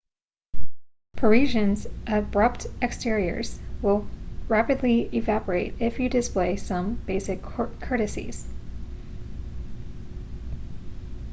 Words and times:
parisians' 1.15 1.85
abrupt 2.07 2.65
exteriors 2.81 3.59
will 3.83 4.07
rapidly 4.47 5.07
evaporate 5.15 5.75
if 5.79 5.99
you 5.99 6.09
display 6.09 6.57
some 6.57 6.95
basic 7.05 7.43
courtesies 7.43 8.47